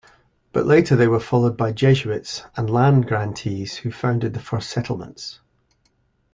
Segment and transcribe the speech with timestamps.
[0.51, 5.41] But later they were followed by Jesuits and land-grantees who founded the first settlements.